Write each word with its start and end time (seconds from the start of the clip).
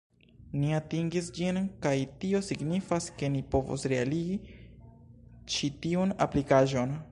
Ni 0.61 0.69
atingis 0.77 1.27
ĝin, 1.39 1.59
kaj 1.83 1.91
tio 2.23 2.41
signifas 2.47 3.09
ke 3.19 3.31
ni 3.35 3.43
povos 3.55 3.85
realigi 3.93 4.57
ĉi 5.57 5.73
tiun 5.85 6.19
aplikaĵon 6.29 7.01